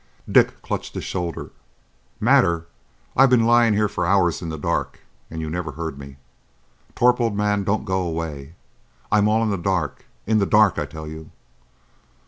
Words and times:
Dick 0.27 0.63
clutched 0.63 0.93
at 0.95 0.95
his 0.95 1.03
shoulder. 1.03 1.51
"Matter! 2.19 2.65
I've 3.15 3.29
been 3.29 3.45
lying 3.45 3.75
here 3.75 3.87
for 3.87 4.03
hours 4.03 4.41
in 4.41 4.49
the 4.49 4.57
dark, 4.57 5.01
and 5.29 5.41
you 5.41 5.47
never 5.47 5.73
heard 5.73 5.99
me. 5.99 6.17
Torp, 6.95 7.21
old 7.21 7.37
man, 7.37 7.63
don't 7.63 7.85
go 7.85 8.01
away. 8.01 8.55
I'm 9.11 9.27
all 9.27 9.43
in 9.43 9.51
the 9.51 9.59
dark. 9.59 10.05
In 10.25 10.39
the 10.39 10.47
dark, 10.47 10.79
I 10.79 10.87
tell 10.87 11.07
you!" 11.07 11.29